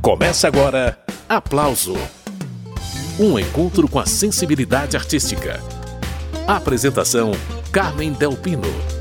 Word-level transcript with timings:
Começa 0.00 0.46
agora 0.46 0.98
Aplauso 1.28 1.94
um 3.18 3.36
encontro 3.36 3.88
com 3.88 3.98
a 3.98 4.06
sensibilidade 4.06 4.96
artística. 4.96 5.60
Apresentação: 6.46 7.32
Carmen 7.72 8.12
Delpino. 8.12 8.97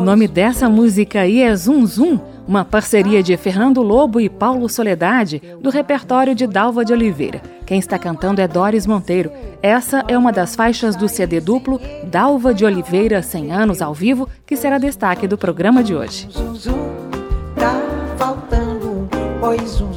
O 0.00 0.02
nome 0.02 0.26
dessa 0.26 0.66
música 0.66 1.20
aí 1.20 1.42
é 1.42 1.54
Zum 1.54 1.84
Zum, 1.84 2.18
uma 2.48 2.64
parceria 2.64 3.22
de 3.22 3.36
Fernando 3.36 3.82
Lobo 3.82 4.18
e 4.18 4.30
Paulo 4.30 4.66
Soledade, 4.66 5.42
do 5.60 5.68
repertório 5.68 6.34
de 6.34 6.46
Dalva 6.46 6.86
de 6.86 6.94
Oliveira. 6.94 7.42
Quem 7.66 7.78
está 7.78 7.98
cantando 7.98 8.40
é 8.40 8.48
Doris 8.48 8.86
Monteiro. 8.86 9.30
Essa 9.62 10.02
é 10.08 10.16
uma 10.16 10.32
das 10.32 10.56
faixas 10.56 10.96
do 10.96 11.06
CD 11.06 11.38
duplo 11.38 11.78
Dalva 12.04 12.54
de 12.54 12.64
Oliveira 12.64 13.20
100 13.20 13.52
anos 13.52 13.82
ao 13.82 13.92
vivo, 13.92 14.26
que 14.46 14.56
será 14.56 14.78
destaque 14.78 15.28
do 15.28 15.36
programa 15.36 15.84
de 15.84 15.94
hoje. 15.94 16.28
Zum, 16.30 16.54
zum, 16.54 16.78
tá 17.56 17.78
faltando 18.16 18.88
um. 18.88 19.89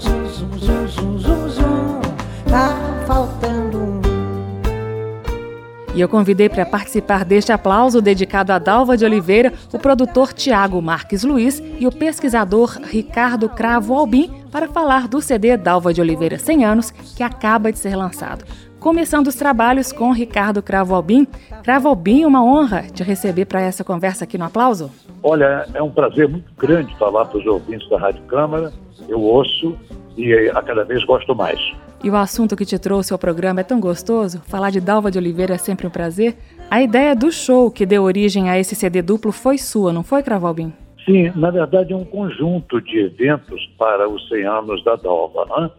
E 5.95 6.01
eu 6.01 6.09
convidei 6.09 6.49
para 6.49 6.65
participar 6.65 7.23
deste 7.23 7.51
aplauso 7.51 8.01
dedicado 8.01 8.51
a 8.51 8.57
Dalva 8.57 8.97
de 8.97 9.05
Oliveira 9.05 9.53
o 9.71 9.77
produtor 9.77 10.33
Tiago 10.33 10.81
Marques 10.81 11.23
Luiz 11.23 11.61
e 11.79 11.85
o 11.85 11.91
pesquisador 11.91 12.79
Ricardo 12.83 13.47
Cravo 13.47 13.93
Albim 13.93 14.43
para 14.51 14.67
falar 14.67 15.07
do 15.07 15.21
CD 15.21 15.55
Dalva 15.55 15.93
de 15.93 16.01
Oliveira 16.01 16.39
100 16.39 16.65
anos, 16.65 16.89
que 16.89 17.21
acaba 17.21 17.71
de 17.71 17.77
ser 17.77 17.95
lançado. 17.95 18.43
Começando 18.79 19.27
os 19.27 19.35
trabalhos 19.35 19.91
com 19.91 20.11
Ricardo 20.11 20.63
Cravo 20.63 20.95
Albim. 20.95 21.27
Cravo 21.63 21.87
Albim, 21.87 22.25
uma 22.25 22.43
honra 22.43 22.87
te 22.91 23.03
receber 23.03 23.45
para 23.45 23.61
essa 23.61 23.83
conversa 23.83 24.23
aqui 24.23 24.35
no 24.35 24.45
aplauso. 24.45 24.89
Olha, 25.21 25.67
é 25.75 25.81
um 25.81 25.91
prazer 25.91 26.27
muito 26.27 26.51
grande 26.57 26.93
falar 26.97 27.25
para 27.25 27.37
os 27.37 27.45
ouvintes 27.45 27.87
da 27.87 27.99
Rádio 27.99 28.23
Câmara. 28.23 28.73
Eu 29.07 29.21
ouço 29.21 29.77
e 30.17 30.33
a 30.49 30.61
cada 30.61 30.83
vez 30.83 31.03
gosto 31.05 31.35
mais. 31.35 31.59
E 32.03 32.09
o 32.09 32.15
assunto 32.15 32.55
que 32.55 32.65
te 32.65 32.77
trouxe 32.77 33.13
ao 33.13 33.19
programa 33.19 33.61
é 33.61 33.63
tão 33.63 33.79
gostoso, 33.79 34.41
falar 34.45 34.69
de 34.69 34.81
Dalva 34.81 35.09
de 35.09 35.17
Oliveira 35.17 35.55
é 35.55 35.57
sempre 35.57 35.87
um 35.87 35.89
prazer. 35.89 36.35
A 36.69 36.81
ideia 36.81 37.15
do 37.15 37.31
show 37.31 37.71
que 37.71 37.85
deu 37.85 38.03
origem 38.03 38.49
a 38.49 38.59
esse 38.59 38.75
CD 38.75 39.01
duplo 39.01 39.31
foi 39.31 39.57
sua, 39.57 39.93
não 39.93 40.03
foi, 40.03 40.21
Cravalbim? 40.21 40.73
Sim, 41.05 41.31
na 41.35 41.49
verdade 41.49 41.93
é 41.93 41.95
um 41.95 42.03
conjunto 42.03 42.81
de 42.81 42.99
eventos 42.99 43.65
para 43.77 44.09
os 44.09 44.27
100 44.29 44.45
anos 44.45 44.83
da 44.83 44.95
Dalva. 44.95 45.45
Né? 45.45 45.71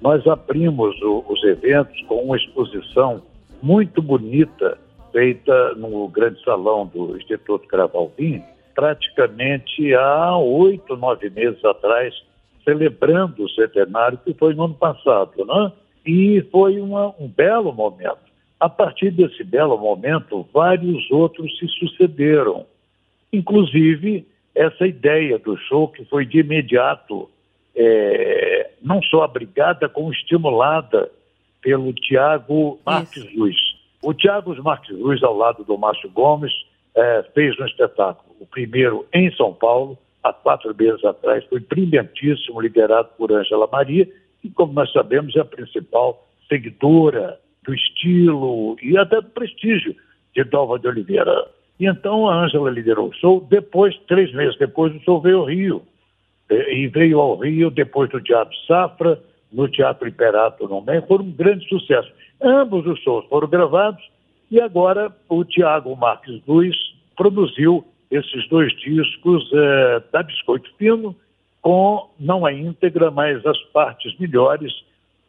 Nós 0.00 0.26
abrimos 0.26 1.00
o, 1.02 1.24
os 1.28 1.42
eventos 1.44 2.00
com 2.02 2.16
uma 2.16 2.36
exposição 2.36 3.22
muito 3.62 4.02
bonita 4.02 4.78
feita 5.14 5.74
no 5.76 6.08
grande 6.08 6.42
salão 6.42 6.86
do 6.92 7.16
Instituto 7.16 7.68
Cravalbim, 7.68 8.42
praticamente 8.74 9.94
há 9.94 10.36
oito, 10.36 10.96
nove 10.96 11.30
meses 11.30 11.64
atrás, 11.64 12.12
celebrando 12.64 13.44
o 13.44 13.50
centenário 13.50 14.18
que 14.24 14.34
foi 14.34 14.54
no 14.54 14.64
ano 14.64 14.74
passado, 14.74 15.44
né? 15.44 15.72
E 16.06 16.42
foi 16.50 16.80
uma, 16.80 17.14
um 17.18 17.28
belo 17.28 17.72
momento. 17.72 18.18
A 18.58 18.68
partir 18.68 19.10
desse 19.10 19.44
belo 19.44 19.76
momento, 19.78 20.46
vários 20.52 21.10
outros 21.10 21.58
se 21.58 21.68
sucederam, 21.68 22.66
inclusive 23.32 24.26
essa 24.54 24.86
ideia 24.86 25.38
do 25.38 25.56
show 25.56 25.88
que 25.88 26.04
foi 26.04 26.24
de 26.24 26.38
imediato 26.38 27.28
é, 27.74 28.70
não 28.80 29.02
só 29.02 29.24
abrigada, 29.24 29.88
como 29.88 30.12
estimulada 30.12 31.10
pelo 31.60 31.92
Tiago 31.92 32.78
Marques 32.84 33.24
Isso. 33.24 33.38
Luiz. 33.38 33.56
O 34.02 34.12
Tiago 34.12 34.54
Marques 34.62 34.96
Luiz, 34.96 35.22
ao 35.22 35.36
lado 35.36 35.64
do 35.64 35.76
Márcio 35.76 36.10
Gomes, 36.10 36.52
é, 36.94 37.24
fez 37.34 37.58
um 37.58 37.64
espetáculo, 37.64 38.36
o 38.38 38.46
primeiro 38.46 39.06
em 39.12 39.34
São 39.34 39.52
Paulo, 39.52 39.98
há 40.24 40.32
quatro 40.32 40.74
meses 40.76 41.04
atrás, 41.04 41.44
foi 41.44 41.60
brilhantíssimo, 41.60 42.60
liderado 42.60 43.10
por 43.18 43.30
Ângela 43.30 43.68
Maria, 43.70 44.08
e 44.42 44.48
como 44.48 44.72
nós 44.72 44.90
sabemos, 44.92 45.36
é 45.36 45.40
a 45.40 45.44
principal 45.44 46.26
seguidora 46.48 47.38
do 47.62 47.74
estilo 47.74 48.76
e 48.82 48.96
até 48.96 49.20
do 49.20 49.28
prestígio 49.28 49.94
de 50.34 50.44
Dalva 50.44 50.78
de 50.78 50.88
Oliveira. 50.88 51.46
E 51.78 51.86
então 51.86 52.28
a 52.28 52.44
Ângela 52.44 52.70
liderou 52.70 53.08
o 53.08 53.12
show, 53.14 53.46
depois, 53.48 53.96
três 54.08 54.32
meses 54.32 54.58
depois, 54.58 54.94
o 54.94 55.00
show 55.00 55.20
veio 55.20 55.40
ao 55.40 55.44
Rio. 55.44 55.82
E 56.50 56.86
veio 56.88 57.20
ao 57.20 57.36
Rio 57.36 57.70
depois 57.70 58.10
do 58.10 58.20
Teatro 58.20 58.56
Safra, 58.66 59.20
no 59.52 59.68
Teatro 59.68 60.08
Imperato 60.08 60.68
no 60.68 60.80
México, 60.82 61.08
foram 61.08 61.24
um 61.24 61.30
grande 61.30 61.66
sucesso. 61.68 62.10
Ambos 62.42 62.86
os 62.86 62.98
shows 63.00 63.24
foram 63.26 63.48
gravados 63.48 64.02
e 64.50 64.60
agora 64.60 65.14
o 65.28 65.44
Tiago 65.44 65.94
Marques 65.96 66.40
Luiz 66.46 66.76
produziu 67.16 67.84
esses 68.10 68.48
dois 68.48 68.72
discos 68.76 69.50
é, 69.52 70.02
da 70.12 70.22
Biscoito 70.22 70.70
Fino, 70.76 71.14
com 71.60 72.10
não 72.20 72.44
a 72.44 72.52
íntegra, 72.52 73.10
mas 73.10 73.44
as 73.46 73.58
partes 73.72 74.16
melhores 74.18 74.72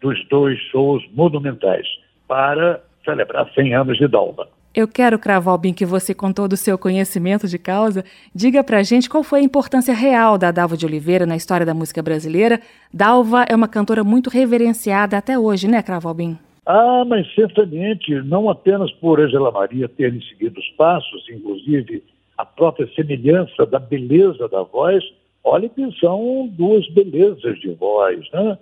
dos 0.02 0.24
dois 0.28 0.60
shows 0.72 1.04
monumentais, 1.14 1.88
para 2.28 2.82
celebrar 3.04 3.50
100 3.54 3.76
anos 3.76 3.98
de 3.98 4.08
Dalva. 4.08 4.48
Eu 4.76 4.90
quero, 4.90 5.18
Cravalbin, 5.18 5.72
que 5.72 5.86
você, 5.86 6.14
com 6.14 6.34
todo 6.34 6.52
o 6.52 6.58
seu 6.58 6.78
conhecimento 6.78 7.48
de 7.48 7.58
causa, 7.58 8.04
diga 8.34 8.62
pra 8.62 8.84
gente 8.84 9.10
qual 9.10 9.24
foi 9.24 9.40
a 9.40 9.44
importância 9.44 9.94
real 9.94 10.38
da 10.38 10.52
Dalva 10.52 10.76
de 10.76 10.86
Oliveira 10.86 11.26
na 11.26 11.38
história 11.38 11.66
da 11.66 11.74
música 11.74 12.04
brasileira. 12.04 12.60
Dalva 12.94 13.46
é 13.48 13.56
uma 13.56 13.70
cantora 13.70 14.04
muito 14.04 14.30
reverenciada 14.30 15.18
até 15.18 15.40
hoje, 15.40 15.70
né, 15.70 15.82
Cravalbin? 15.82 16.38
Ah, 16.66 17.06
mas 17.08 17.26
certamente, 17.34 18.14
não 18.24 18.50
apenas 18.50 18.92
por 18.94 19.22
Angela 19.22 19.50
Maria 19.50 19.88
ter 19.88 20.12
seguido 20.24 20.60
os 20.60 20.70
passos, 20.72 21.26
inclusive 21.30 22.04
a 22.38 22.46
própria 22.46 22.88
semelhança 22.94 23.66
da 23.66 23.80
beleza 23.80 24.48
da 24.48 24.64
voz, 24.64 25.04
olha 25.44 25.70
que 25.70 25.92
são 26.00 26.48
duas 26.54 26.88
belezas 26.90 27.60
de 27.60 27.72
voz, 27.74 28.30
né? 28.32 28.58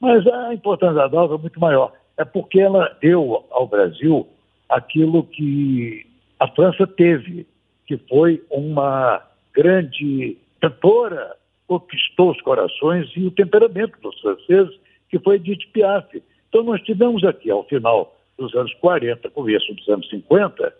Mas 0.00 0.26
a 0.26 0.54
importância 0.54 0.94
da 0.94 1.08
Dalva 1.08 1.34
é 1.34 1.38
muito 1.38 1.60
maior. 1.60 1.92
É 2.16 2.24
porque 2.24 2.60
ela 2.60 2.96
deu 3.00 3.44
ao 3.50 3.66
Brasil 3.66 4.26
aquilo 4.68 5.24
que 5.24 6.06
a 6.38 6.48
França 6.48 6.86
teve, 6.86 7.46
que 7.86 7.98
foi 8.08 8.42
uma 8.50 9.22
grande 9.52 10.38
cantora, 10.60 11.36
conquistou 11.66 12.30
os 12.30 12.40
corações 12.40 13.10
e 13.16 13.26
o 13.26 13.30
temperamento 13.30 14.00
dos 14.00 14.18
franceses, 14.20 14.74
que 15.08 15.18
foi 15.18 15.36
Edith 15.36 15.66
Piaf. 15.72 16.22
Então 16.48 16.62
nós 16.62 16.80
tivemos 16.82 17.22
aqui, 17.24 17.50
ao 17.50 17.64
final 17.64 18.16
dos 18.38 18.54
anos 18.54 18.72
40, 18.74 19.28
começo 19.30 19.72
dos 19.74 19.88
anos 19.88 20.08
50, 20.08 20.74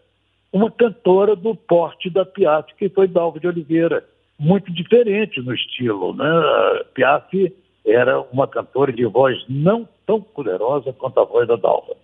uma 0.52 0.70
cantora 0.70 1.36
do 1.36 1.54
porte 1.54 2.10
da 2.10 2.24
Piaf, 2.24 2.74
que 2.74 2.88
foi 2.88 3.06
Dalva 3.06 3.38
de 3.38 3.46
Oliveira. 3.46 4.04
Muito 4.38 4.72
diferente 4.72 5.40
no 5.40 5.54
estilo, 5.54 6.14
né? 6.14 6.24
A 6.26 6.84
Piaf 6.94 7.54
era 7.86 8.20
uma 8.32 8.48
cantora 8.48 8.92
de 8.92 9.04
voz 9.06 9.38
não 9.48 9.88
tão 10.06 10.20
poderosa 10.20 10.92
quanto 10.92 11.20
a 11.20 11.24
voz 11.24 11.46
da 11.46 11.56
Dalva, 11.56 11.94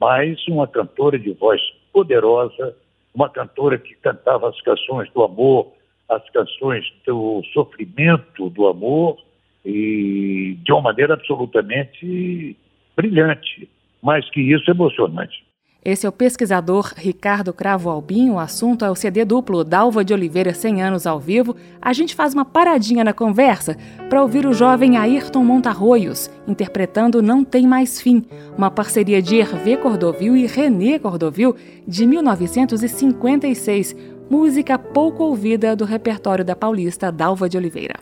mas 0.00 0.46
uma 0.48 0.66
cantora 0.66 1.18
de 1.18 1.32
voz 1.32 1.60
poderosa, 1.92 2.76
uma 3.14 3.28
cantora 3.28 3.78
que 3.78 3.94
cantava 3.96 4.48
as 4.48 4.60
canções 4.60 5.10
do 5.12 5.22
amor, 5.22 5.72
as 6.08 6.28
canções 6.30 6.84
do 7.06 7.42
sofrimento 7.52 8.50
do 8.50 8.66
amor, 8.66 9.18
e 9.64 10.56
de 10.64 10.72
uma 10.72 10.82
maneira 10.82 11.14
absolutamente 11.14 12.56
brilhante, 12.96 13.68
mais 14.02 14.28
que 14.30 14.40
isso 14.40 14.70
emocionante. 14.70 15.44
Esse 15.84 16.06
é 16.06 16.08
o 16.08 16.12
pesquisador 16.12 16.92
Ricardo 16.96 17.52
Cravo 17.52 17.88
Albim. 17.88 18.30
O 18.30 18.38
assunto 18.38 18.84
é 18.84 18.90
o 18.90 18.96
CD 18.96 19.24
duplo 19.24 19.62
Dalva 19.62 20.04
de 20.04 20.12
Oliveira 20.12 20.52
100 20.52 20.82
anos 20.82 21.06
ao 21.06 21.20
vivo. 21.20 21.54
A 21.80 21.92
gente 21.92 22.16
faz 22.16 22.34
uma 22.34 22.44
paradinha 22.44 23.04
na 23.04 23.12
conversa 23.12 23.76
para 24.10 24.20
ouvir 24.20 24.44
o 24.44 24.52
jovem 24.52 24.96
Ayrton 24.96 25.44
Montarroios 25.44 26.28
interpretando 26.48 27.22
Não 27.22 27.44
Tem 27.44 27.64
Mais 27.66 28.00
Fim, 28.00 28.24
uma 28.56 28.70
parceria 28.70 29.22
de 29.22 29.36
Hervé 29.36 29.76
Cordovil 29.76 30.36
e 30.36 30.46
René 30.46 30.98
Cordovil 30.98 31.54
de 31.86 32.04
1956, 32.06 33.94
música 34.28 34.76
pouco 34.78 35.22
ouvida 35.22 35.76
do 35.76 35.84
repertório 35.84 36.44
da 36.44 36.56
paulista 36.56 37.12
Dalva 37.12 37.48
de 37.48 37.56
Oliveira. 37.56 37.94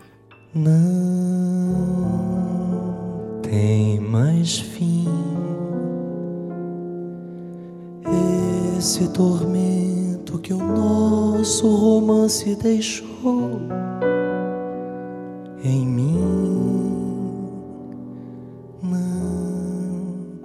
Não 0.55 0.73
tem 3.43 4.01
mais 4.01 4.59
fim 4.59 5.06
esse 8.87 9.09
tormento 9.09 10.39
que 10.39 10.53
o 10.53 10.59
nosso 10.59 11.67
romance 11.67 12.55
deixou 12.55 13.59
em 15.65 15.85
mim 15.85 16.15
não 18.81 20.39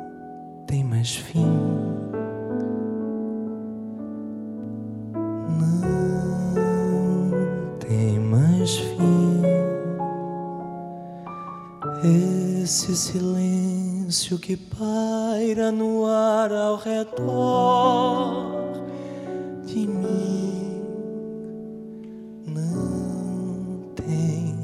tem 0.65 0.83
mais 0.83 1.15
fim. 1.17 1.45
não 5.59 5.91
tem 7.77 8.19
mais 8.19 8.75
fim. 8.75 9.43
Esse 12.63 12.95
silêncio 12.95 14.39
que 14.39 14.57
paira 15.41 15.71
no 15.71 16.05
ar 16.05 16.51
ao 16.51 16.75
redor 16.75 18.43
de 19.65 19.88
mim 19.88 20.83
não 22.45 23.89
tem 23.95 24.55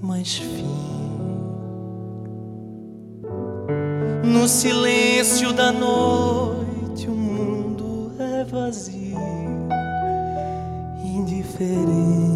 mais 0.00 0.38
fim. 0.38 0.66
No 4.24 4.48
silêncio 4.48 5.52
da 5.52 5.70
noite, 5.70 7.06
o 7.06 7.14
mundo 7.14 8.10
é 8.18 8.42
vazio, 8.42 9.18
indiferente 11.04 12.31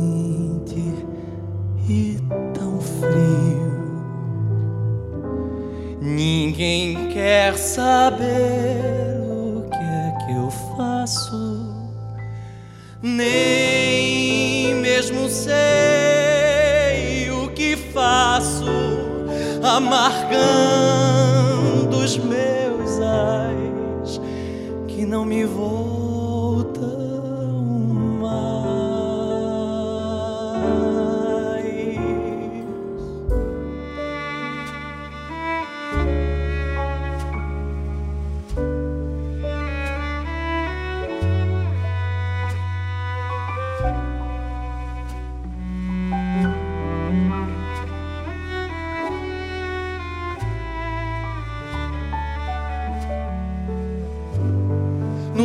saber 7.56 9.05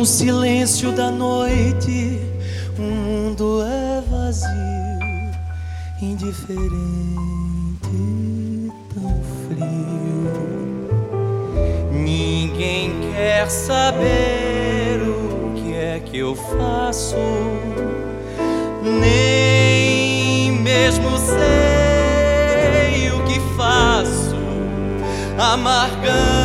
No 0.02 0.06
silêncio 0.06 0.90
da 0.90 1.12
noite, 1.12 2.20
o 2.76 2.82
mundo 2.82 3.62
é 3.62 4.02
vazio, 4.10 4.48
indiferente, 6.02 6.72
tão 8.92 9.22
frio. 9.46 10.26
Ninguém 11.92 13.12
quer 13.14 13.48
saber 13.48 15.02
o 15.06 15.54
que 15.54 15.72
é 15.72 16.02
que 16.04 16.18
eu 16.18 16.34
faço, 16.34 17.14
nem 18.82 20.50
mesmo 20.50 21.16
sei 21.16 23.08
o 23.12 23.22
que 23.22 23.38
faço, 23.56 24.34
amargando 25.38 26.41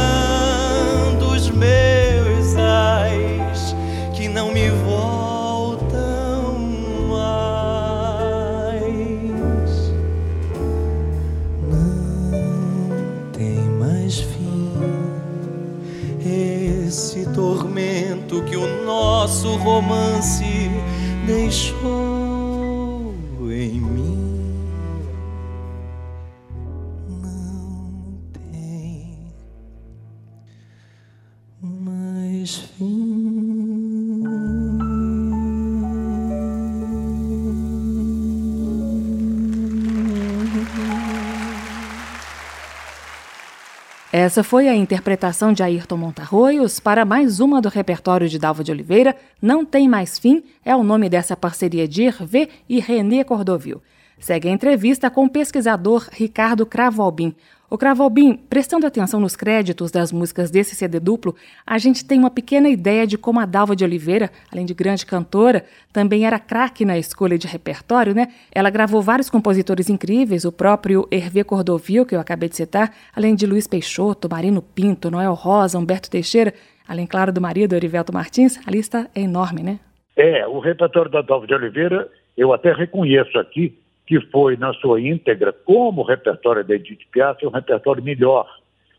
Essa 44.19 44.43
foi 44.43 44.67
a 44.67 44.75
interpretação 44.75 45.53
de 45.53 45.61
Ayrton 45.61 45.95
Montarroios 45.95 46.79
para 46.79 47.05
mais 47.05 47.39
uma 47.39 47.61
do 47.61 47.69
repertório 47.69 48.27
de 48.27 48.39
Dalva 48.39 48.63
de 48.63 48.71
Oliveira, 48.71 49.15
Não 49.39 49.63
Tem 49.63 49.87
Mais 49.87 50.17
Fim, 50.17 50.43
é 50.65 50.75
o 50.75 50.81
nome 50.81 51.07
dessa 51.07 51.37
parceria 51.37 51.87
de 51.87 52.01
Hervé 52.01 52.49
e 52.67 52.79
René 52.79 53.23
Cordovil. 53.23 53.79
Segue 54.19 54.49
a 54.49 54.51
entrevista 54.51 55.11
com 55.11 55.25
o 55.25 55.29
pesquisador 55.29 56.07
Ricardo 56.11 56.65
Cravalbin. 56.65 57.35
O 57.69 57.77
Cravalbin, 57.77 58.37
prestando 58.49 58.87
atenção 58.87 59.19
nos 59.19 59.35
créditos 59.35 59.91
das 59.91 60.09
músicas 60.13 60.49
desse 60.49 60.73
CD 60.73 61.01
duplo, 61.01 61.35
a 61.65 61.77
gente 61.77 62.05
tem 62.05 62.17
uma 62.17 62.31
pequena 62.31 62.69
ideia 62.69 63.05
de 63.05 63.17
como 63.17 63.41
a 63.41 63.45
Dalva 63.45 63.75
de 63.75 63.83
Oliveira, 63.83 64.31
além 64.49 64.65
de 64.65 64.73
grande 64.73 65.05
cantora, 65.05 65.65
também 65.91 66.25
era 66.25 66.39
craque 66.39 66.85
na 66.85 66.97
escolha 66.97 67.37
de 67.37 67.45
repertório, 67.45 68.15
né? 68.15 68.29
Ela 68.55 68.69
gravou 68.69 69.01
vários 69.01 69.29
compositores 69.29 69.89
incríveis, 69.89 70.45
o 70.45 70.51
próprio 70.51 71.05
Hervé 71.11 71.43
Cordovil, 71.43 72.05
que 72.05 72.15
eu 72.15 72.21
acabei 72.21 72.47
de 72.47 72.55
citar, 72.55 72.89
além 73.13 73.35
de 73.35 73.45
Luiz 73.45 73.67
Peixoto, 73.67 74.29
Marino 74.31 74.61
Pinto, 74.61 75.11
Noel 75.11 75.33
Rosa, 75.33 75.77
Humberto 75.77 76.09
Teixeira, 76.09 76.53
além, 76.87 77.05
claro, 77.05 77.33
do 77.33 77.41
marido 77.41 77.75
Erivelto 77.75 78.13
Martins, 78.13 78.57
a 78.65 78.71
lista 78.71 79.09
é 79.13 79.19
enorme, 79.19 79.61
né? 79.61 79.77
É, 80.15 80.47
o 80.47 80.59
repertório 80.59 81.11
da 81.11 81.21
Dalva 81.21 81.45
de 81.45 81.53
Oliveira, 81.53 82.09
eu 82.37 82.53
até 82.53 82.71
reconheço 82.71 83.37
aqui 83.37 83.77
que 84.07 84.21
foi, 84.31 84.55
na 84.55 84.73
sua 84.73 85.01
íntegra, 85.01 85.51
como 85.51 86.01
o 86.01 86.05
repertório 86.05 86.63
da 86.63 86.75
Edith 86.75 87.05
Piaf, 87.11 87.45
um 87.45 87.49
repertório 87.49 88.01
melhor 88.01 88.47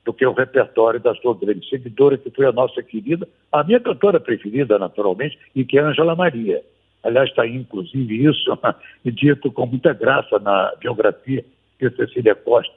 do 0.05 0.12
que 0.12 0.25
o 0.25 0.32
repertório 0.32 1.00
da 1.00 1.14
sua 1.16 1.34
grande 1.34 1.66
seguidora, 1.69 2.19
que 2.19 2.31
foi 2.31 2.46
a 2.46 2.52
nossa 2.52 2.82
querida, 2.82 3.26
a 3.50 3.64
minha 3.64 3.81
cantora 3.81 4.20
preferida, 4.20 4.78
naturalmente, 4.78 5.38
e 5.55 5.64
que 5.64 5.78
é 5.78 5.82
Angela 5.82 6.14
Maria. 6.14 6.62
Aliás, 7.02 7.31
está 7.31 7.47
inclusive, 7.47 8.26
isso 8.26 8.59
dito 9.04 9.50
com 9.50 9.66
muita 9.66 9.94
graça 9.94 10.38
na 10.38 10.75
biografia 10.78 11.44
que 11.78 11.90
Cecília 11.90 12.35
Costa, 12.35 12.73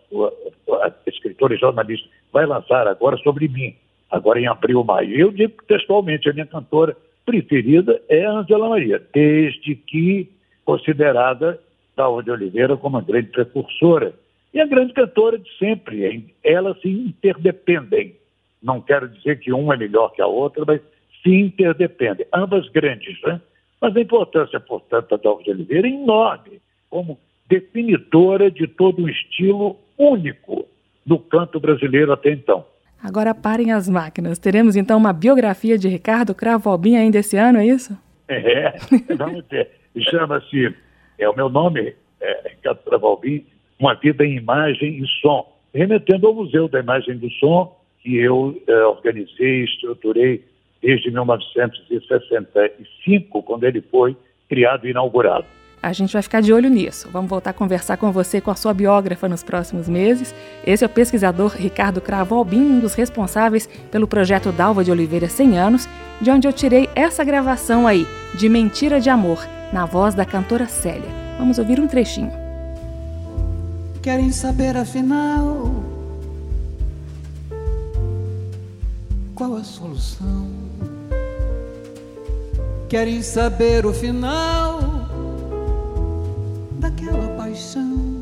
escritora 1.08 1.56
e 1.56 1.58
jornalista, 1.58 2.08
vai 2.32 2.46
lançar 2.46 2.88
agora 2.88 3.18
sobre 3.18 3.48
mim, 3.48 3.76
agora 4.10 4.40
em 4.40 4.48
abril, 4.48 4.84
maio. 4.84 5.18
Eu 5.18 5.32
digo 5.32 5.56
textualmente, 5.68 6.30
a 6.30 6.34
minha 6.34 6.46
cantora 6.46 6.96
preferida 7.26 8.00
é 8.08 8.26
Angela 8.26 8.70
Maria, 8.70 9.02
desde 9.14 9.76
que 9.76 10.30
considerada 10.64 11.60
Dalva 11.96 12.24
de 12.24 12.32
Oliveira 12.32 12.78
como 12.78 12.98
a 12.98 13.02
grande 13.02 13.28
precursora 13.28 14.14
e 14.54 14.60
a 14.60 14.66
grande 14.66 14.94
cantora 14.94 15.38
de 15.38 15.50
sempre. 15.58 16.34
Elas 16.44 16.80
se 16.82 16.90
interdependem. 16.90 18.16
Não 18.62 18.82
quero 18.82 19.10
dizer 19.10 19.40
que 19.40 19.52
uma 19.52 19.74
é 19.74 19.78
melhor 19.78 20.12
que 20.14 20.22
a 20.22 20.28
outra, 20.28 20.64
mas 20.66 20.82
se 21.24 21.30
interdependem. 21.30 22.26
Ambas 22.34 22.68
grandes, 22.70 23.20
né? 23.24 23.42
Mas 23.80 23.96
a 23.96 24.02
importância, 24.02 24.60
portanto, 24.60 25.10
da 25.10 25.18
Dalva 25.18 25.44
de 25.44 25.52
Oliveira 25.52 25.88
é 25.88 25.92
enorme, 25.92 26.62
como 26.90 27.18
definidora 27.50 28.52
de 28.52 28.68
todo 28.68 29.04
um 29.04 29.10
estilo 29.10 29.78
único 29.98 30.68
do 31.06 31.18
canto 31.18 31.60
brasileiro 31.60 32.14
até 32.14 32.32
então. 32.32 32.66
Agora 33.04 33.34
parem 33.34 33.72
as 33.72 33.90
máquinas. 33.90 34.38
Teremos 34.38 34.76
então 34.76 34.98
uma 34.98 35.12
biografia 35.12 35.78
de 35.78 35.88
Ricardo 35.88 36.36
Cravo 36.36 36.70
Albim 36.70 36.96
ainda 36.96 37.18
esse 37.18 37.36
ano, 37.36 37.58
é 37.58 37.66
isso? 37.66 37.98
É, 38.28 38.76
vamos 39.18 39.44
ter. 39.46 39.70
Chama-se 40.10 40.74
é 41.22 41.30
o 41.30 41.36
meu 41.36 41.50
nome, 41.50 41.94
é, 42.20 42.50
Ricardo 42.50 42.80
Travalbim, 42.80 43.46
Uma 43.80 43.94
Vida 43.94 44.26
em 44.26 44.38
Imagem 44.38 45.02
e 45.02 45.08
Som, 45.22 45.48
remetendo 45.74 46.28
ao 46.28 46.34
Museu 46.34 46.68
da 46.68 46.80
Imagem 46.80 47.18
do 47.18 47.30
Som, 47.32 47.74
que 48.02 48.18
eu 48.18 48.60
é, 48.68 48.86
organizei 48.86 49.62
e 49.62 49.66
estruturei 49.66 50.44
desde 50.82 51.12
1965, 51.12 53.44
quando 53.44 53.66
ele 53.66 53.82
foi 53.82 54.18
criado 54.50 54.88
e 54.88 54.90
inaugurado. 54.90 55.46
A 55.84 55.94
gente 55.94 56.14
vai 56.14 56.22
ficar 56.22 56.42
de 56.42 56.54
olho 56.54 56.70
nisso. 56.70 57.10
Vamos 57.12 57.28
voltar 57.30 57.50
a 57.52 57.54
conversar 57.54 57.98
com 57.98 58.12
você 58.12 58.40
com 58.40 58.52
a 58.52 58.56
sua 58.56 58.74
biógrafa 58.74 59.28
nos 59.28 59.44
próximos 59.44 59.90
meses. 59.90 60.36
Esse 60.66 60.84
é 60.84 60.88
o 60.88 60.90
pesquisador 60.90 61.56
Ricardo 61.56 62.02
Cravo 62.02 62.36
Albim, 62.36 62.62
um 62.62 62.80
dos 62.80 62.94
responsáveis 62.94 63.68
pelo 63.92 64.08
projeto 64.08 64.52
Dalva 64.52 64.84
de 64.84 64.92
Oliveira 64.92 65.28
100 65.28 65.58
anos, 65.58 65.90
de 66.20 66.30
onde 66.30 66.48
eu 66.48 66.54
tirei 66.54 66.88
essa 66.96 67.24
gravação 67.24 67.88
aí, 67.88 68.06
de 68.38 68.48
Mentira 68.48 69.00
de 69.00 69.10
Amor, 69.10 69.40
na 69.72 69.86
voz 69.86 70.14
da 70.14 70.26
cantora 70.26 70.68
Célia. 70.68 71.10
Vamos 71.38 71.58
ouvir 71.58 71.80
um 71.80 71.88
trechinho. 71.88 72.32
Querem 74.02 74.32
saber 74.32 74.76
afinal 74.78 75.72
qual 79.36 79.56
a 79.56 79.64
solução? 79.64 80.62
querem 82.92 83.22
saber 83.22 83.86
o 83.86 83.94
final 83.94 84.82
daquela 86.78 87.26
paixão. 87.38 88.22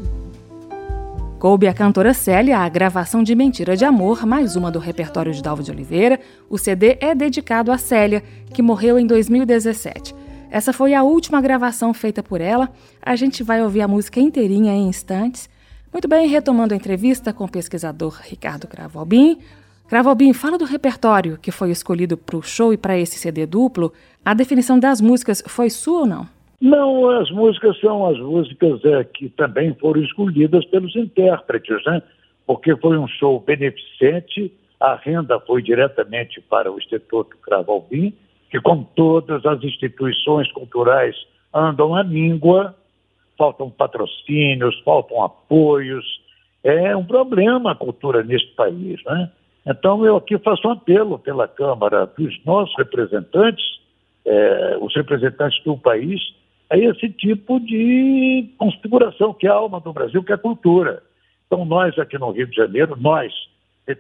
Coube 1.40 1.68
a 1.68 1.74
cantora 1.74 2.14
Célia 2.14 2.60
a 2.60 2.70
gravação 2.70 3.24
de 3.24 3.34
Mentira 3.34 3.76
de 3.76 3.84
Amor, 3.84 4.28
mais 4.28 4.56
uma 4.56 4.70
do 4.70 4.78
repertório 4.78 5.34
de 5.34 5.42
Dalva 5.42 5.64
de 5.64 5.72
Oliveira. 5.72 6.20
O 6.48 6.56
CD 6.60 7.00
é 7.02 7.16
dedicado 7.16 7.72
a 7.72 7.80
Célia, 7.80 8.22
que 8.54 8.62
morreu 8.62 9.00
em 9.00 9.08
2017. 9.08 10.14
Essa 10.52 10.74
foi 10.74 10.96
a 10.96 11.04
última 11.04 11.42
gravação 11.42 11.94
feita 11.94 12.24
por 12.24 12.42
ela. 12.42 12.70
A 13.02 13.16
gente 13.16 13.44
vai 13.44 13.62
ouvir 13.62 13.82
a 13.82 13.88
música 13.88 14.20
inteirinha 14.20 14.74
em 14.74 14.88
instantes. 14.88 15.50
Muito 15.94 16.08
bem, 16.08 16.28
retomando 16.28 16.74
a 16.74 16.78
entrevista 16.78 17.32
com 17.32 17.46
o 17.46 17.52
pesquisador 17.52 18.20
Ricardo 18.24 18.68
Cravo 18.68 19.00
Albin. 19.00 19.38
Cravo 19.88 20.10
Albin, 20.10 20.34
fala 20.34 20.58
do 20.58 20.66
repertório 20.66 21.38
que 21.38 21.52
foi 21.52 21.70
escolhido 21.70 22.18
para 22.18 22.38
o 22.38 22.42
show 22.42 22.74
e 22.74 22.78
para 22.78 22.98
esse 22.98 23.20
CD 23.20 23.46
duplo. 23.46 23.94
A 24.26 24.34
definição 24.34 24.80
das 24.80 25.02
músicas 25.02 25.44
foi 25.48 25.70
sua 25.70 26.02
ou 26.02 26.06
não? 26.08 26.28
Não, 26.60 27.10
as 27.10 27.32
músicas 27.32 27.80
são 27.80 28.06
as 28.08 28.20
músicas 28.20 28.84
é, 28.86 29.04
que 29.04 29.30
também 29.30 29.74
foram 29.76 30.02
escolhidas 30.02 30.66
pelos 30.66 30.96
intérpretes, 30.96 31.84
né? 31.86 32.02
Porque 32.46 32.76
foi 32.76 32.98
um 32.98 33.08
show 33.08 33.40
beneficente, 33.40 34.52
a 34.80 34.96
renda 34.96 35.40
foi 35.40 35.62
diretamente 35.62 36.42
para 36.42 36.72
o 36.72 36.78
Instituto 36.78 37.38
Cravo 37.38 37.72
Albin, 37.72 38.14
que, 38.50 38.60
como 38.60 38.90
todas 38.96 39.46
as 39.46 39.64
instituições 39.64 40.52
culturais 40.52 41.16
andam 41.54 41.96
à 41.96 42.04
língua, 42.04 42.76
faltam 43.38 43.70
patrocínios, 43.70 44.80
faltam 44.84 45.24
apoios. 45.24 46.06
É 46.64 46.96
um 46.96 47.06
problema 47.06 47.72
a 47.72 47.76
cultura 47.76 48.24
neste 48.24 48.54
país, 48.56 49.02
né? 49.06 49.32
Então, 49.66 50.04
eu 50.06 50.18
aqui 50.18 50.38
faço 50.40 50.68
um 50.68 50.72
apelo 50.72 51.20
pela 51.20 51.48
Câmara 51.48 52.06
dos 52.18 52.44
nossos 52.44 52.76
representantes, 52.78 53.64
é, 54.26 54.78
os 54.82 54.96
representantes 54.96 55.64
do 55.64 55.78
país, 55.78 56.20
a 56.70 56.78
esse 56.78 57.10
tipo 57.10 57.60
de 57.60 58.50
configuração 58.58 59.34
que 59.34 59.48
é 59.48 59.50
a 59.50 59.54
alma 59.54 59.80
do 59.80 59.94
Brasil, 59.94 60.24
que 60.24 60.32
é 60.32 60.36
a 60.36 60.40
cultura. 60.40 61.04
Então, 61.46 61.66
nós 61.66 61.98
aqui 62.00 62.18
no 62.18 62.32
Rio 62.32 62.48
de 62.48 62.56
Janeiro, 62.56 62.98
nós 63.00 63.32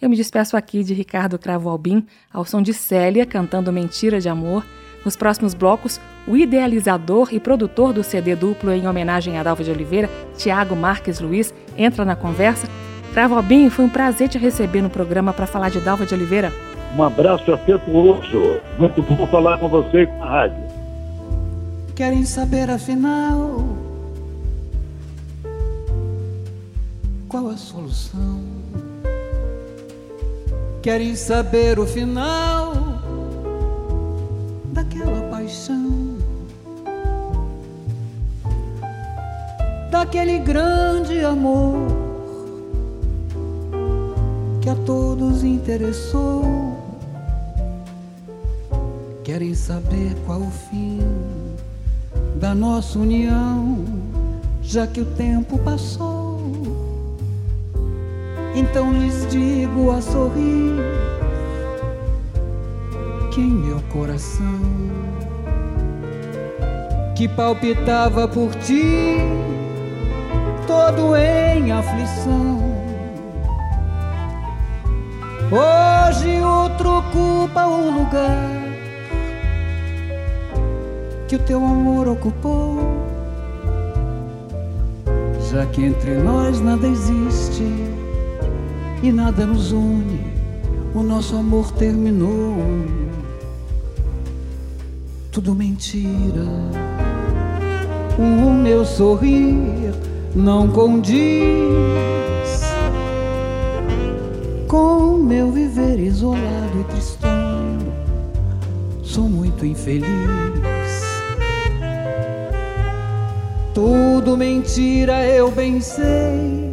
Eu 0.00 0.10
me 0.10 0.16
despeço 0.16 0.54
aqui 0.54 0.84
de 0.84 0.92
Ricardo 0.92 1.38
Cravo 1.38 1.70
Albim, 1.70 2.06
ao 2.32 2.44
som 2.44 2.60
de 2.60 2.74
Célia 2.74 3.24
cantando 3.24 3.72
Mentira 3.72 4.20
de 4.20 4.28
Amor. 4.28 4.64
Nos 5.02 5.16
próximos 5.16 5.54
blocos, 5.54 5.98
o 6.26 6.36
idealizador 6.36 7.30
e 7.32 7.40
produtor 7.40 7.94
do 7.94 8.04
CD 8.04 8.36
duplo 8.36 8.70
em 8.70 8.86
homenagem 8.86 9.38
a 9.38 9.42
Dalva 9.42 9.64
de 9.64 9.70
Oliveira, 9.70 10.10
Tiago 10.36 10.76
Marques 10.76 11.20
Luiz, 11.20 11.54
entra 11.76 12.04
na 12.04 12.14
conversa. 12.14 12.68
Cravo 13.14 13.36
Albim, 13.36 13.70
foi 13.70 13.86
um 13.86 13.88
prazer 13.88 14.28
te 14.28 14.36
receber 14.36 14.82
no 14.82 14.90
programa 14.90 15.32
para 15.32 15.46
falar 15.46 15.70
de 15.70 15.80
Dalva 15.80 16.04
de 16.04 16.12
Oliveira. 16.12 16.52
Um 16.94 17.02
abraço 17.02 17.50
afetuoso. 17.50 18.60
Muito 18.78 19.00
bom 19.02 19.26
falar 19.28 19.58
com 19.58 19.68
você 19.68 20.02
e 20.02 20.06
com 20.06 20.22
a 20.22 20.28
rádio. 20.28 20.62
Querem 21.96 22.24
saber 22.24 22.70
afinal 22.70 23.87
qual 27.28 27.48
a 27.48 27.56
solução? 27.56 28.40
Querem 30.80 31.14
saber 31.14 31.78
o 31.78 31.86
final 31.86 32.72
daquela 34.72 35.20
paixão, 35.28 36.16
daquele 39.90 40.38
grande 40.38 41.22
amor 41.22 41.86
que 44.62 44.70
a 44.70 44.74
todos 44.74 45.44
interessou. 45.44 46.44
Querem 49.22 49.54
saber 49.54 50.16
qual 50.24 50.40
o 50.40 50.50
fim 50.50 51.00
da 52.36 52.54
nossa 52.54 52.98
união, 52.98 53.84
já 54.62 54.86
que 54.86 55.02
o 55.02 55.04
tempo 55.04 55.58
passou 55.58 56.17
então 58.58 58.92
lhes 58.92 59.26
digo 59.30 59.90
a 59.90 60.02
sorrir 60.02 60.74
que 63.30 63.40
em 63.40 63.50
meu 63.50 63.80
coração 63.92 64.60
que 67.18 67.26
palpitava 67.26 68.28
por 68.28 68.54
ti, 68.54 69.16
todo 70.68 71.16
em 71.16 71.72
aflição. 71.72 72.62
Hoje 75.50 76.40
outro 76.40 76.98
ocupa 76.98 77.66
o 77.66 77.90
lugar 77.90 78.48
que 81.26 81.34
o 81.34 81.38
teu 81.40 81.58
amor 81.58 82.06
ocupou, 82.06 82.78
já 85.50 85.66
que 85.66 85.86
entre 85.86 86.14
nós 86.18 86.60
nada 86.60 86.86
existe 86.86 87.64
e 89.02 89.12
nada 89.12 89.46
nos 89.46 89.72
une, 89.72 90.20
o 90.94 91.02
nosso 91.02 91.36
amor 91.36 91.70
terminou. 91.72 92.56
Tudo 95.30 95.54
mentira, 95.54 96.44
o 98.18 98.50
meu 98.50 98.84
sorrir 98.84 99.92
não 100.34 100.68
condiz 100.68 101.18
com 104.66 105.18
meu 105.18 105.52
viver 105.52 105.98
isolado 106.00 106.80
e 106.80 106.84
tristonho. 106.84 107.92
Sou 109.02 109.28
muito 109.28 109.64
infeliz. 109.64 110.08
Tudo 113.72 114.36
mentira, 114.36 115.24
eu 115.24 115.52
bem 115.52 115.80
sei 115.80 116.67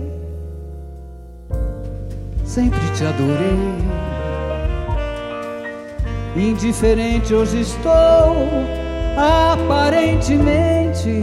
sempre 2.56 2.80
te 2.96 3.04
adorei. 3.04 3.76
Indiferente 6.38 7.34
hoje 7.34 7.60
estou, 7.60 8.48
aparentemente. 9.18 11.20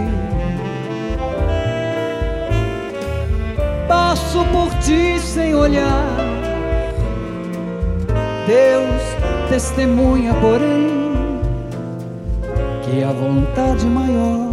passo 3.89 4.45
por 4.53 4.69
ti 4.81 5.19
sem 5.21 5.55
olhar. 5.55 6.05
Deus 8.47 9.03
testemunha, 9.49 10.35
porém, 10.35 11.41
que 12.83 13.03
a 13.03 13.13
vontade 13.13 13.87
maior 13.87 14.53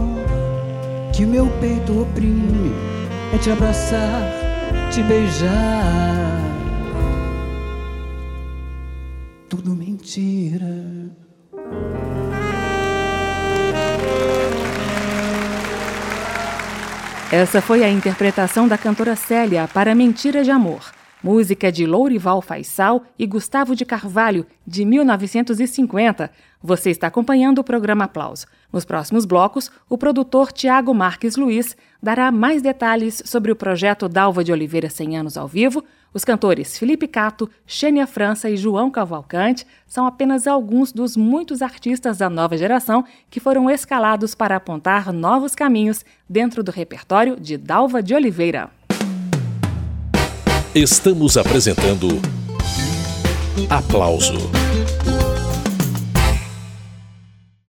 que 1.13 1.25
meu 1.25 1.48
peito 1.59 2.03
oprime 2.03 2.74
é 3.33 3.38
te 3.38 3.51
abraçar, 3.51 4.21
te 4.91 5.03
beijar. 5.03 6.28
Mentira. 10.10 11.12
Essa 17.32 17.62
foi 17.62 17.84
a 17.84 17.89
interpretação 17.89 18.68
da 18.68 18.78
cantora 18.78 19.16
Célia 19.16 19.70
para 19.72 19.94
Mentira 19.94 20.44
de 20.44 20.50
Amor, 20.50 20.92
música 21.23 21.71
de 21.71 21.85
Lourival 21.85 22.41
Faisal 22.41 23.03
e 23.17 23.25
Gustavo 23.25 23.75
de 23.75 23.85
Carvalho, 23.85 24.45
de 24.65 24.85
1950. 24.85 26.31
Você 26.61 26.89
está 26.89 27.07
acompanhando 27.07 27.59
o 27.59 27.63
programa 27.63 28.05
Aplauso. 28.05 28.47
Nos 28.71 28.85
próximos 28.85 29.25
blocos, 29.25 29.71
o 29.89 29.97
produtor 29.97 30.51
Tiago 30.51 30.93
Marques 30.93 31.35
Luiz 31.35 31.75
dará 32.01 32.31
mais 32.31 32.61
detalhes 32.61 33.21
sobre 33.25 33.51
o 33.51 33.55
projeto 33.55 34.07
Dalva 34.07 34.43
de 34.43 34.51
Oliveira 34.51 34.89
100 34.89 35.17
anos 35.17 35.38
ao 35.38 35.47
vivo, 35.47 35.83
os 36.11 36.25
cantores 36.25 36.77
Felipe 36.77 37.07
Cato, 37.07 37.49
Xênia 37.67 38.07
França 38.07 38.49
e 38.49 38.57
João 38.57 38.89
Cavalcante 38.89 39.65
são 39.85 40.07
apenas 40.07 40.47
alguns 40.47 40.91
dos 40.91 41.15
muitos 41.15 41.61
artistas 41.61 42.17
da 42.17 42.29
nova 42.29 42.57
geração 42.57 43.05
que 43.29 43.39
foram 43.39 43.69
escalados 43.69 44.33
para 44.33 44.55
apontar 44.55 45.13
novos 45.13 45.53
caminhos 45.53 46.03
dentro 46.27 46.63
do 46.63 46.71
repertório 46.71 47.39
de 47.39 47.57
Dalva 47.57 48.01
de 48.01 48.15
Oliveira. 48.15 48.78
Estamos 50.75 51.35
apresentando 51.35 52.07
Aplauso 53.69 54.35